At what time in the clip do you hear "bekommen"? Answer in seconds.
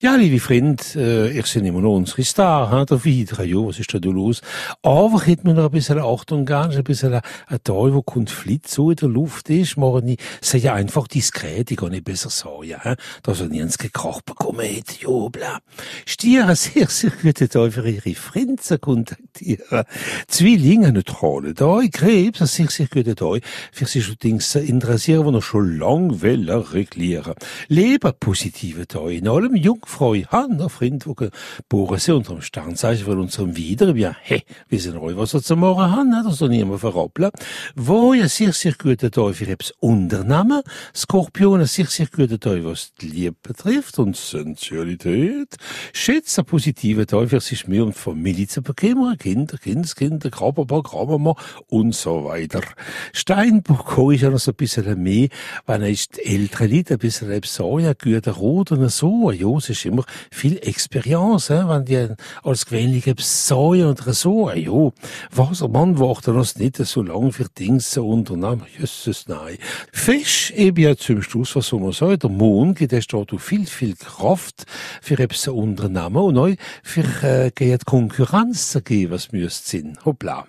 14.24-14.60, 48.62-49.16